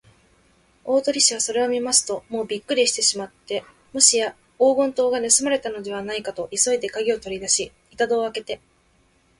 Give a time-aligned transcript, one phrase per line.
[0.83, 3.63] 大鳥氏はそれを見ますと、もうびっくりしてしまって、
[3.93, 8.59] もしや黄金塔がぬすまれたのではないかと、急いでかぎをとりだし、板戸をあけて